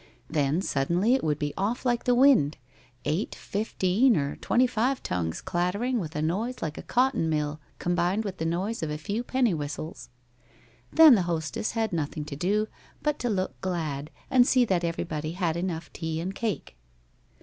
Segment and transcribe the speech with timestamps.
[0.31, 2.57] Then suddenly it would be off like the wind,
[3.05, 8.25] eight, fifteen, or twenty five tongues clattering, with a noise like a cotton mill combined
[8.25, 10.09] with the noise of a few penny whistles.
[10.91, 12.67] Then the hostess had nothing to do
[13.03, 16.75] but to look glad, and see that everybody had enough tea and cake.